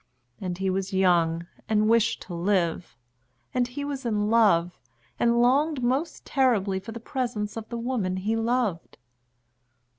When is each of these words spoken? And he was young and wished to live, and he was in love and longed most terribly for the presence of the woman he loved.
And 0.39 0.57
he 0.57 0.71
was 0.71 0.93
young 0.93 1.45
and 1.69 1.87
wished 1.87 2.23
to 2.23 2.33
live, 2.33 2.97
and 3.53 3.67
he 3.67 3.85
was 3.85 4.03
in 4.03 4.31
love 4.31 4.79
and 5.19 5.39
longed 5.43 5.83
most 5.83 6.25
terribly 6.25 6.79
for 6.79 6.91
the 6.91 6.99
presence 6.99 7.55
of 7.55 7.69
the 7.69 7.77
woman 7.77 8.17
he 8.17 8.35
loved. 8.35 8.97